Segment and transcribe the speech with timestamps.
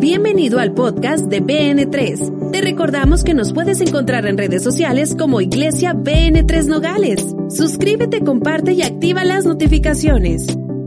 [0.00, 2.52] Bienvenido al podcast de BN3.
[2.52, 7.22] Te recordamos que nos puedes encontrar en redes sociales como Iglesia BN3 Nogales.
[7.50, 10.46] Suscríbete, comparte y activa las notificaciones.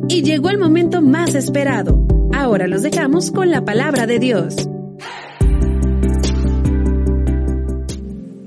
[0.10, 2.08] Y llegó el momento más esperado.
[2.34, 4.68] Ahora los dejamos con la palabra de Dios.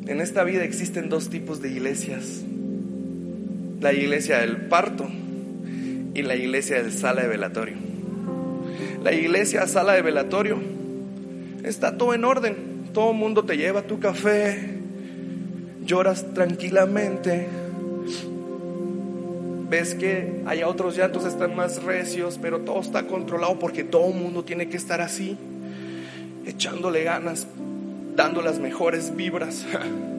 [0.08, 2.42] En esta vida existen dos tipos de iglesias.
[3.80, 5.08] La iglesia del parto
[6.12, 7.85] y la iglesia del sala de velatorio.
[9.06, 10.58] La iglesia sala de velatorio
[11.62, 12.90] está todo en orden.
[12.92, 14.80] Todo el mundo te lleva tu café,
[15.84, 17.46] lloras tranquilamente.
[19.70, 24.14] Ves que hay otros llantos están más recios, pero todo está controlado porque todo el
[24.14, 25.38] mundo tiene que estar así,
[26.44, 27.46] echándole ganas,
[28.16, 29.64] dando las mejores vibras.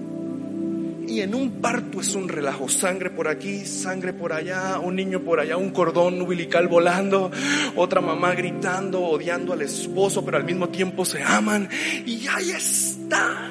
[1.08, 5.22] Y en un parto es un relajo, sangre por aquí, sangre por allá, un niño
[5.22, 7.32] por allá, un cordón umbilical volando,
[7.76, 11.70] otra mamá gritando, odiando al esposo, pero al mismo tiempo se aman.
[12.06, 13.50] Y ahí está.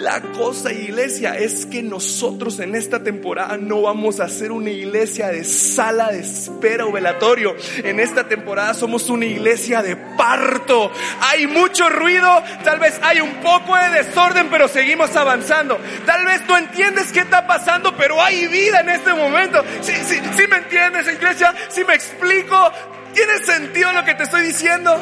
[0.00, 5.28] La cosa, iglesia, es que nosotros en esta temporada no vamos a ser una iglesia
[5.28, 7.54] de sala de espera o velatorio.
[7.84, 10.90] En esta temporada somos una iglesia de parto.
[11.20, 15.78] Hay mucho ruido, tal vez hay un poco de desorden, pero seguimos avanzando.
[16.06, 19.62] Tal vez tú entiendes qué está pasando, pero hay vida en este momento.
[19.82, 22.72] Sí me entiendes, iglesia, si me explico,
[23.12, 24.98] ¿tiene sentido lo que te estoy diciendo?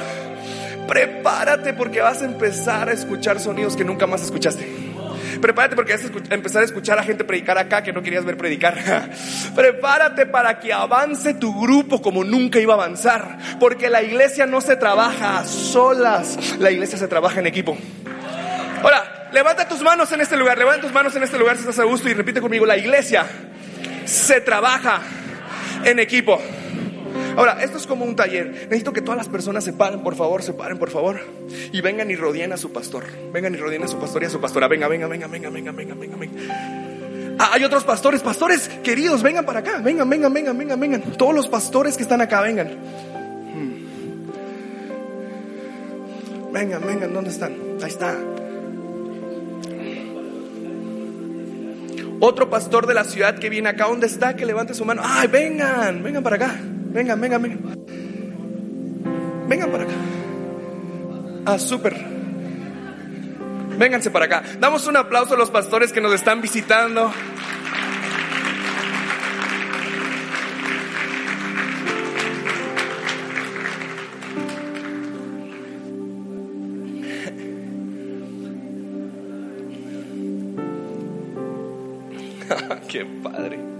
[0.88, 4.87] Prepárate porque vas a empezar a escuchar sonidos que nunca más escuchaste.
[5.40, 8.36] Prepárate porque vas a empezar a escuchar a gente predicar acá que no querías ver
[8.36, 8.76] predicar.
[9.54, 13.38] Prepárate para que avance tu grupo como nunca iba a avanzar.
[13.58, 17.76] Porque la iglesia no se trabaja a solas, la iglesia se trabaja en equipo.
[18.82, 21.78] Ahora, levanta tus manos en este lugar, levanta tus manos en este lugar si estás
[21.78, 23.26] a gusto y repite conmigo, la iglesia
[24.04, 25.00] se trabaja
[25.84, 26.40] en equipo.
[27.38, 28.50] Ahora, esto es como un taller.
[28.50, 31.20] Necesito que todas las personas se paren, por favor, se paren, por favor.
[31.70, 33.04] Y vengan y rodeen a su pastor.
[33.32, 34.66] Vengan y rodeen a su pastor y a su pastora.
[34.66, 37.36] Venga, venga, venga, venga, venga, venga, venga, venga.
[37.38, 39.78] Ah, hay otros pastores, pastores queridos, vengan para acá.
[39.78, 41.00] Vengan, vengan, vengan, vengan, vengan.
[41.16, 42.76] Todos los pastores que están acá, vengan.
[46.52, 47.54] Vengan, vengan, ¿dónde están?
[47.80, 48.16] Ahí está.
[52.18, 54.34] Otro pastor de la ciudad que viene acá, ¿dónde está?
[54.34, 55.02] Que levante su mano.
[55.04, 56.58] Ay, vengan, vengan para acá.
[56.90, 57.60] Vengan, vengan, vengan.
[59.48, 59.92] Vengan para acá.
[61.46, 61.94] Ah, súper.
[63.78, 64.42] Vénganse para acá.
[64.58, 67.12] Damos un aplauso a los pastores que nos están visitando.
[82.88, 83.77] Qué padre.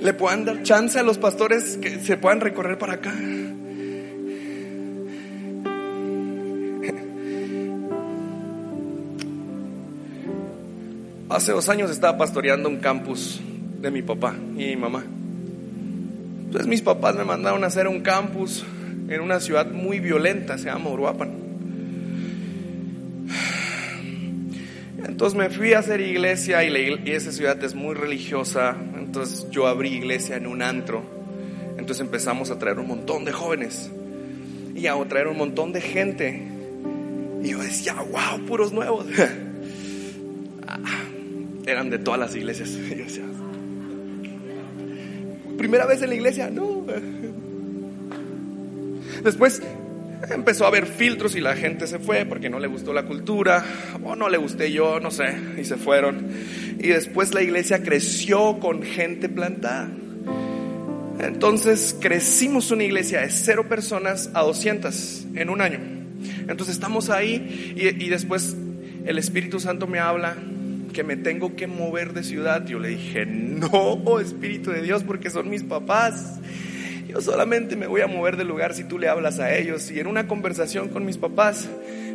[0.00, 3.12] Le puedan dar chance a los pastores que se puedan recorrer para acá.
[11.28, 13.40] Hace dos años estaba pastoreando un campus
[13.80, 15.04] de mi papá y mi mamá.
[16.44, 18.64] Entonces mis papás me mandaron a hacer un campus
[19.08, 21.39] en una ciudad muy violenta, se llama Uruapan.
[25.20, 28.74] Entonces me fui a hacer iglesia y, esa ciudad es muy religiosa.
[28.96, 31.02] Entonces yo abrí iglesia en un antro.
[31.76, 33.90] Entonces empezamos a traer un montón de jóvenes
[34.74, 36.48] y a traer un montón de gente.
[37.42, 39.04] Y yo decía, wow, puros nuevos.
[41.66, 42.70] Eran de todas las iglesias.
[42.88, 43.24] Yo decía,
[45.58, 46.86] Primera vez en la iglesia, no.
[49.22, 49.60] Después
[50.28, 53.64] empezó a haber filtros y la gente se fue porque no le gustó la cultura
[54.02, 56.28] o no le gusté yo, no sé, y se fueron.
[56.78, 59.88] Y después la iglesia creció con gente plantada.
[61.20, 65.78] Entonces crecimos una iglesia de cero personas a 200 en un año.
[66.48, 68.56] Entonces estamos ahí y, y después
[69.04, 70.36] el Espíritu Santo me habla
[70.92, 72.66] que me tengo que mover de ciudad.
[72.66, 76.38] Yo le dije, no, Espíritu de Dios, porque son mis papás.
[77.10, 79.90] Yo solamente me voy a mover del lugar si tú le hablas a ellos.
[79.90, 81.68] Y en una conversación con mis papás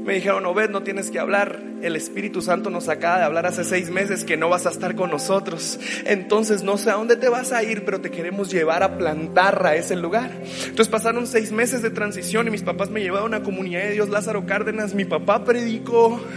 [0.06, 1.59] me dijeron, Obed, no tienes que hablar.
[1.81, 4.95] El Espíritu Santo nos acaba de hablar hace seis meses que no vas a estar
[4.95, 5.80] con nosotros.
[6.06, 9.65] Entonces no sé a dónde te vas a ir, pero te queremos llevar a plantar
[9.65, 10.31] a ese lugar.
[10.44, 13.91] Entonces pasaron seis meses de transición y mis papás me llevaron a una comunidad de
[13.91, 14.94] Dios Lázaro Cárdenas.
[14.94, 16.21] Mi papá predicó.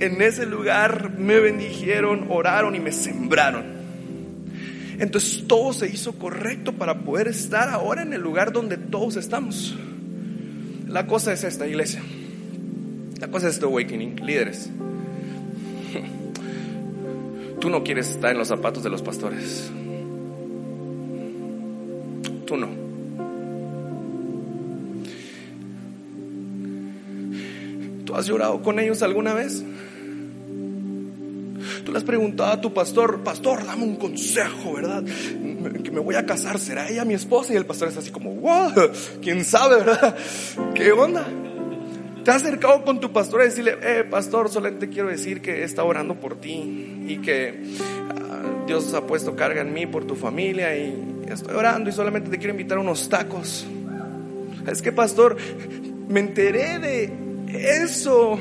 [0.00, 3.73] en ese lugar me bendijeron, oraron y me sembraron.
[4.98, 9.76] Entonces todo se hizo correcto para poder estar ahora en el lugar donde todos estamos.
[10.88, 12.02] La cosa es esta, iglesia.
[13.20, 14.70] La cosa es este awakening, líderes.
[17.60, 19.70] Tú no quieres estar en los zapatos de los pastores.
[22.46, 22.68] Tú no.
[28.04, 29.64] ¿Tú has llorado con ellos alguna vez?
[31.94, 35.04] Le has preguntado a tu pastor, pastor, dame un consejo, ¿verdad?
[35.04, 37.52] Que me voy a casar, ¿será ella mi esposa?
[37.52, 38.72] Y el pastor es así como, wow,
[39.22, 40.16] quién sabe, ¿verdad?
[40.74, 41.24] ¿Qué onda?
[42.24, 45.84] Te has acercado con tu pastor a decirle, eh, pastor, solamente quiero decir que está
[45.84, 50.76] orando por ti y que uh, Dios ha puesto carga en mí por tu familia
[50.76, 53.68] y estoy orando y solamente te quiero invitar a unos tacos.
[54.66, 55.36] Es que, pastor,
[56.08, 57.12] me enteré de
[57.52, 58.40] eso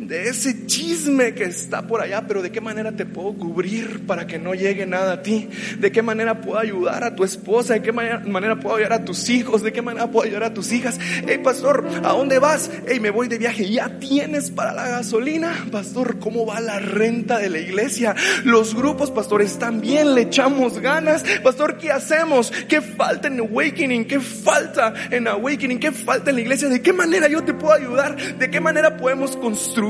[0.00, 4.26] de ese chisme que está por allá, pero de qué manera te puedo cubrir para
[4.26, 5.48] que no llegue nada a ti,
[5.78, 9.28] de qué manera puedo ayudar a tu esposa, de qué manera, puedo ayudar a tus
[9.28, 10.98] hijos, de qué manera puedo ayudar a tus hijas.
[11.26, 12.70] Hey, pastor, ¿a dónde vas?
[12.86, 15.66] Hey, me voy de viaje, ¿ya tienes para la gasolina?
[15.70, 18.14] Pastor, ¿cómo va la renta de la iglesia?
[18.44, 21.24] Los grupos, pastor, están bien, le echamos ganas.
[21.42, 22.50] Pastor, ¿qué hacemos?
[22.68, 24.06] ¿Qué falta en Awakening?
[24.06, 25.78] ¿Qué falta en Awakening?
[25.78, 26.68] ¿Qué falta en la iglesia?
[26.68, 28.16] ¿De qué manera yo te puedo ayudar?
[28.38, 29.89] ¿De qué manera podemos construir?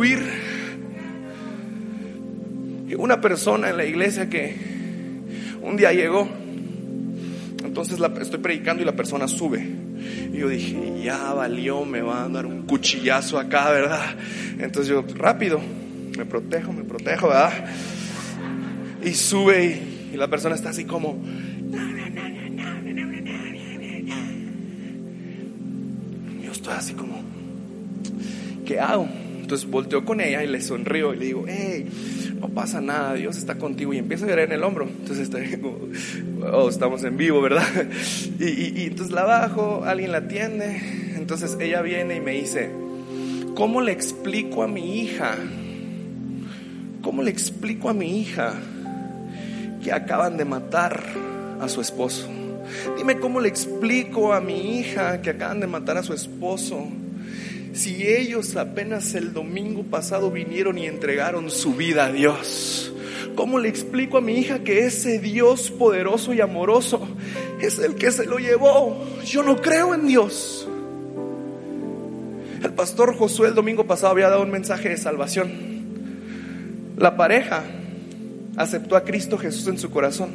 [2.96, 4.54] Una persona en la iglesia que
[5.62, 6.26] un día llegó,
[7.64, 9.60] entonces estoy predicando y la persona sube.
[10.32, 14.16] Y yo dije, ya valió, me va a dar un cuchillazo acá, ¿verdad?
[14.58, 15.60] Entonces yo, rápido,
[16.16, 17.52] me protejo, me protejo, ¿verdad?
[19.04, 21.22] Y sube y, y la persona está así como,
[26.42, 27.22] yo estoy así como,
[28.64, 29.06] ¿qué hago?
[29.50, 31.84] Entonces volteo con ella y le sonrío y le digo, hey,
[32.40, 33.92] no pasa nada, Dios está contigo.
[33.92, 34.84] Y empieza a llorar en el hombro.
[34.84, 35.28] Entonces
[36.52, 37.66] oh, estamos en vivo, ¿verdad?
[38.38, 40.80] Y, y entonces la bajo, alguien la atiende.
[41.16, 42.70] Entonces ella viene y me dice,
[43.56, 45.34] ¿cómo le explico a mi hija?
[47.02, 48.54] ¿Cómo le explico a mi hija
[49.82, 51.02] que acaban de matar
[51.60, 52.28] a su esposo?
[52.96, 56.86] Dime cómo le explico a mi hija que acaban de matar a su esposo
[57.72, 62.92] si ellos apenas el domingo pasado vinieron y entregaron su vida a Dios?
[63.34, 67.06] ¿Cómo le explico a mi hija que ese Dios poderoso y amoroso
[67.60, 69.04] es el que se lo llevó?
[69.24, 70.68] Yo no creo en Dios.
[72.62, 75.50] El pastor Josué el domingo pasado había dado un mensaje de salvación.
[76.96, 77.62] La pareja
[78.56, 80.30] aceptó a Cristo Jesús en su corazón.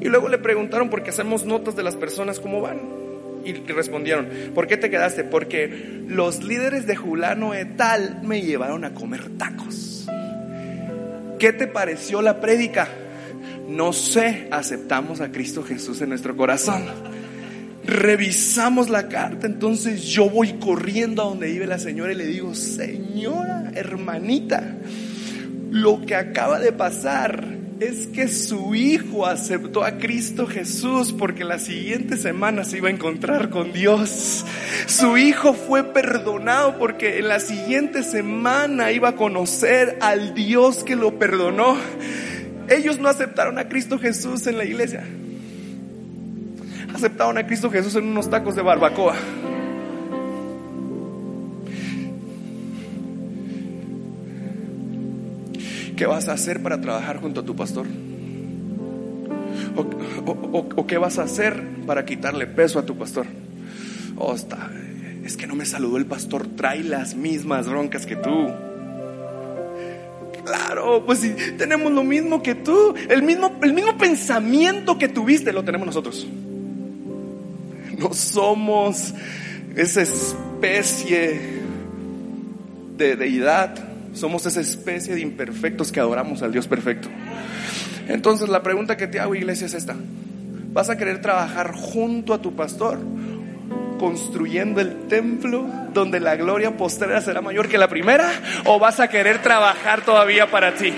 [0.00, 3.05] Y luego le preguntaron por qué hacemos notas de las personas cómo van.
[3.46, 5.22] Y respondieron, ¿por qué te quedaste?
[5.24, 10.08] Porque los líderes de Julano Etal me llevaron a comer tacos.
[11.38, 12.88] ¿Qué te pareció la prédica?
[13.68, 16.84] No sé, aceptamos a Cristo Jesús en nuestro corazón.
[17.84, 22.52] Revisamos la carta, entonces yo voy corriendo a donde vive la señora y le digo,
[22.54, 24.76] señora, hermanita,
[25.70, 31.58] lo que acaba de pasar es que su hijo aceptó a Cristo Jesús porque la
[31.58, 34.44] siguiente semana se iba a encontrar con Dios.
[34.86, 40.96] Su hijo fue perdonado porque en la siguiente semana iba a conocer al Dios que
[40.96, 41.76] lo perdonó.
[42.68, 45.04] Ellos no aceptaron a Cristo Jesús en la iglesia.
[46.94, 49.16] Aceptaron a Cristo Jesús en unos tacos de barbacoa.
[55.96, 57.86] ¿Qué vas a hacer para trabajar junto a tu pastor?
[59.74, 63.26] ¿O, qué vas a hacer para quitarle peso a tu pastor?
[64.16, 64.70] Oh, está,
[65.24, 68.50] es que no me saludó el pastor, trae las mismas broncas que tú.
[70.44, 75.52] Claro, pues si tenemos lo mismo que tú, el mismo, el mismo pensamiento que tuviste
[75.52, 76.26] lo tenemos nosotros.
[77.98, 79.14] No somos
[79.74, 81.40] esa especie
[82.98, 87.08] de deidad somos esa especie de imperfectos que adoramos al Dios perfecto.
[88.08, 89.94] Entonces la pregunta que te hago, iglesia, es esta.
[90.72, 92.98] ¿Vas a querer trabajar junto a tu pastor?
[93.98, 98.30] construyendo el templo donde la gloria postrera será mayor que la primera?
[98.66, 100.92] ¿O vas a querer trabajar todavía para ti?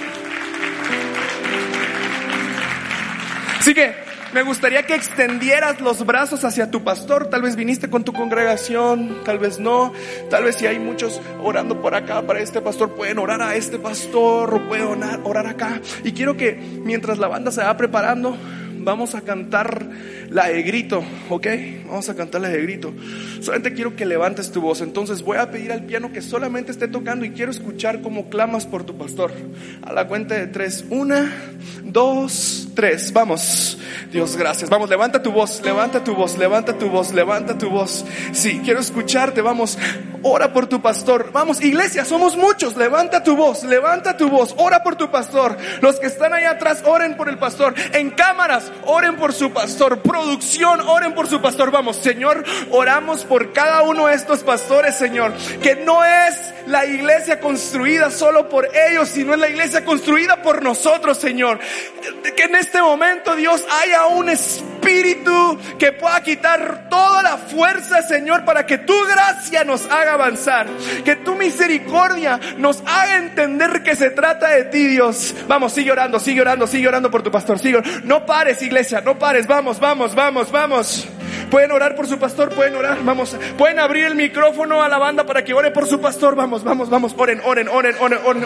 [3.60, 7.28] Así que me gustaría que extendieras los brazos hacia tu pastor.
[7.28, 9.92] Tal vez viniste con tu congregación, tal vez no.
[10.30, 13.78] Tal vez si hay muchos orando por acá para este pastor, pueden orar a este
[13.78, 15.80] pastor o pueden orar, acá.
[16.04, 18.36] Y quiero que mientras la banda se va preparando,
[18.88, 19.86] vamos a cantar
[20.30, 21.46] la de grito, ¿ok?
[21.86, 22.94] Vamos a cantar la de grito.
[23.40, 24.80] Solamente quiero que levantes tu voz.
[24.80, 28.66] Entonces voy a pedir al piano que solamente esté tocando y quiero escuchar cómo clamas
[28.66, 29.30] por tu pastor.
[29.82, 30.86] A la cuenta de tres.
[30.88, 31.30] Una,
[31.84, 33.12] dos, tres.
[33.12, 33.78] Vamos.
[34.10, 34.70] Dios, gracias.
[34.70, 38.06] Vamos, levanta tu voz, levanta tu voz, levanta tu voz, levanta tu voz.
[38.32, 39.42] Sí, quiero escucharte.
[39.42, 39.78] Vamos,
[40.22, 41.30] ora por tu pastor.
[41.32, 42.76] Vamos, iglesia, somos muchos.
[42.76, 44.54] Levanta tu voz, levanta tu voz.
[44.58, 45.56] Ora por tu pastor.
[45.80, 47.74] Los que están ahí atrás, oren por el pastor.
[47.92, 51.70] En cámaras, oren por su pastor producción, oren por su pastor.
[51.70, 55.32] Vamos, Señor, oramos por cada uno de estos pastores, Señor,
[55.62, 60.62] que no es la iglesia construida solo por ellos, sino es la iglesia construida por
[60.62, 61.58] nosotros, Señor.
[62.36, 64.67] Que en este momento, Dios, haya un espíritu
[65.78, 70.66] que pueda quitar toda la fuerza, Señor, para que tu gracia nos haga avanzar.
[71.04, 75.34] Que tu misericordia nos haga entender que se trata de ti, Dios.
[75.46, 77.58] Vamos, sigue orando, sigue orando, sigue orando por tu pastor.
[77.58, 77.82] Sigue.
[78.04, 79.46] No pares, iglesia, no pares.
[79.46, 81.08] Vamos, vamos, vamos, vamos.
[81.50, 83.36] Pueden orar por su pastor, pueden orar, vamos.
[83.56, 86.34] Pueden abrir el micrófono a la banda para que ore por su pastor.
[86.34, 87.14] Vamos, vamos, vamos.
[87.16, 88.44] Oren, oren, oren, oren, oren.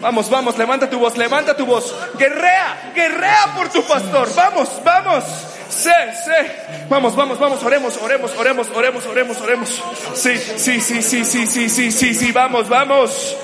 [0.00, 1.94] Vamos, vamos, levanta tu voz, levanta tu voz.
[2.18, 4.28] Guerrea, guerrea por tu pastor.
[4.34, 5.24] Vamos, vamos.
[5.68, 5.90] Sí,
[6.24, 6.86] sí.
[6.88, 9.82] Vamos, vamos, vamos, oremos, oremos, oremos, oremos, oremos, oremos.
[10.14, 13.36] Sí, sí, sí, sí, sí, sí, sí, sí, sí, vamos, vamos.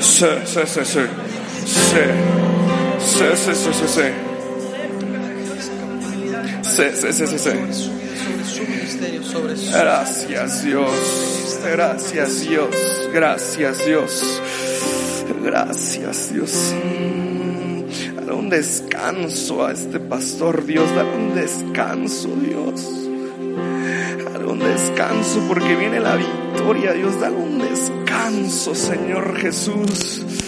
[0.00, 1.00] Sí, sí, sí, sí.
[1.64, 2.00] Sí.
[3.00, 4.29] Sí, sí, sí, sí,
[9.70, 12.74] Gracias Dios, gracias Dios,
[13.12, 14.42] gracias Dios,
[15.44, 16.74] gracias Dios.
[18.16, 22.88] Dale un descanso a este pastor Dios, dale un descanso Dios.
[24.32, 30.39] Dale un descanso porque viene la victoria Dios, dale un descanso Señor Jesús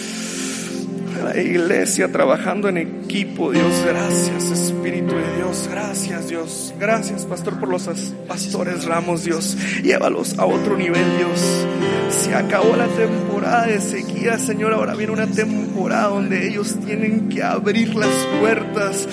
[1.23, 3.83] la iglesia trabajando en equipo, Dios.
[3.85, 5.69] Gracias, Espíritu de Dios.
[5.71, 6.73] Gracias, Dios.
[6.79, 7.89] Gracias, Pastor, por los
[8.27, 9.57] pastores Ramos, Dios.
[9.81, 11.65] Llévalos a otro nivel, Dios.
[12.09, 14.73] Se acabó la temporada de sequía, Señor.
[14.73, 19.07] Ahora viene una temporada donde ellos tienen que abrir las puertas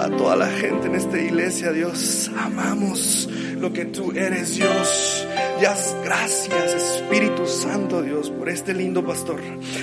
[0.00, 2.30] a toda la gente en esta iglesia, Dios.
[2.38, 5.26] Amamos lo que tú eres, Dios.
[5.60, 9.40] Ya, gracias, Espíritu Santo, Dios, por este lindo pastor.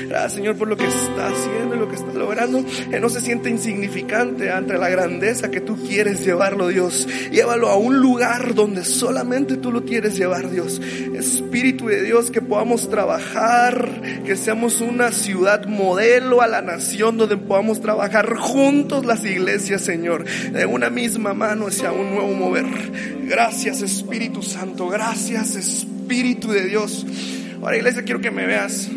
[0.08, 2.64] Gracias, Señor, por lo que está haciendo y lo que está logrando.
[2.92, 7.08] Él no se siente insignificante ante la grandeza que tú quieres llevarlo, Dios.
[7.32, 10.80] Llévalo a un lugar donde solamente tú lo quieres llevar, Dios.
[10.80, 17.38] Espíritu de Dios, que podamos trabajar, que seamos una ciudad modelo a la nación donde
[17.38, 22.66] podamos trabajar juntos las iglesias, Señor, de una misma mano hacia un nuevo mover.
[23.26, 24.88] Gracias, Espíritu Santo.
[24.90, 25.56] Gracias,
[26.52, 27.06] de Dios.
[27.62, 28.90] Ahora, iglesia, quiero que me veas.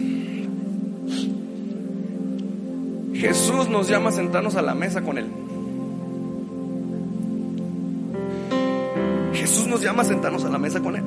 [3.15, 5.27] Jesús nos llama a sentarnos a la mesa con Él.
[9.33, 11.05] Jesús nos llama a sentarnos a la mesa con Él.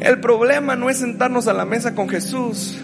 [0.00, 2.78] El problema no es sentarnos a la mesa con Jesús.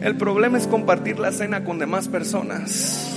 [0.00, 3.10] El problema es compartir la cena con demás personas.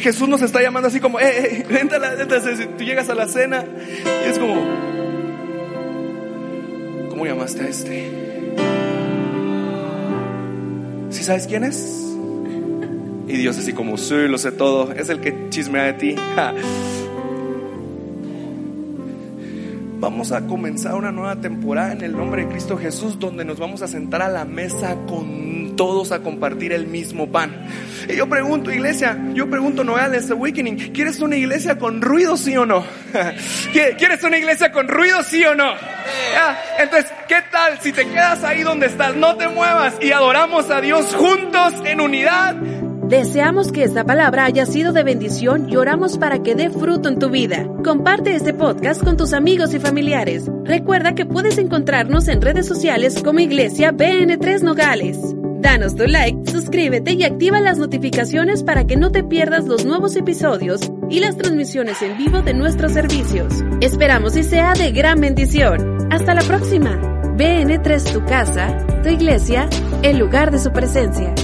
[0.00, 3.64] Jesús nos está llamando así como, eh, eh, tú llegas a la cena
[4.26, 4.83] y es como,
[7.14, 8.10] ¿cómo llamaste a este?
[11.10, 12.12] ¿Sí sabes quién es?
[13.28, 16.16] Y Dios así como, sí, lo sé todo, es el que chismea de ti.
[20.00, 23.80] Vamos a comenzar una nueva temporada en el nombre de Cristo Jesús donde nos vamos
[23.80, 27.66] a sentar a la mesa con todos a compartir el mismo pan.
[28.08, 32.56] Y yo pregunto, iglesia, yo pregunto, Noel, este Awakening, ¿quieres una iglesia con ruido, sí
[32.56, 32.84] o no?
[33.72, 35.72] ¿Quieres una iglesia con ruido, sí o no?
[36.78, 39.16] Entonces, ¿qué tal si te quedas ahí donde estás?
[39.16, 42.56] No te muevas y adoramos a Dios juntos en unidad
[43.08, 47.18] Deseamos que esta palabra haya sido de bendición y oramos para que dé fruto en
[47.18, 47.68] tu vida.
[47.84, 50.50] Comparte este podcast con tus amigos y familiares.
[50.64, 55.18] Recuerda que puedes encontrarnos en redes sociales como Iglesia BN3 Nogales.
[55.64, 60.14] Danos tu like, suscríbete y activa las notificaciones para que no te pierdas los nuevos
[60.14, 63.64] episodios y las transmisiones en vivo de nuestros servicios.
[63.80, 66.12] Esperamos y sea de gran bendición.
[66.12, 67.00] Hasta la próxima.
[67.38, 69.66] BN3 tu casa, tu iglesia,
[70.02, 71.34] el lugar de su presencia.